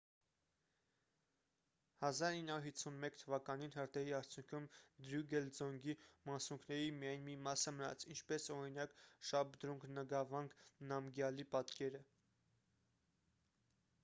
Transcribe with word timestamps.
1951 2.07 3.43
թ.-ին 3.49 3.73
հրդեհի 3.79 4.15
արդյունքում 4.19 4.63
դրուգել 5.09 5.51
ձոնգի 5.59 5.95
մասունքների 6.29 6.89
միայն 7.01 7.23
մի 7.27 7.35
մասը 7.49 7.73
մնաց 7.79 8.05
ինչպես 8.15 8.49
օրինակ՝ 8.59 8.95
շաբդրունգ 9.33 9.87
նգավանգ 9.99 10.55
նամգյալի 10.93 11.45
պատկերը։ 11.57 12.01